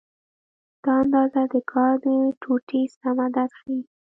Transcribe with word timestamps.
دا 0.83 0.91
اندازه 1.03 1.41
د 1.53 1.55
کار 1.71 1.93
د 2.05 2.07
ټوټې 2.41 2.81
سم 2.97 3.17
عدد 3.25 3.49
ښیي. 3.59 3.79